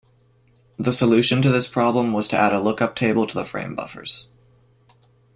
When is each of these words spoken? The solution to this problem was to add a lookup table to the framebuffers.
The 0.79 0.93
solution 0.93 1.43
to 1.43 1.51
this 1.51 1.67
problem 1.67 2.11
was 2.11 2.27
to 2.29 2.35
add 2.35 2.53
a 2.53 2.59
lookup 2.59 2.95
table 2.95 3.27
to 3.27 3.35
the 3.35 3.43
framebuffers. 3.45 4.29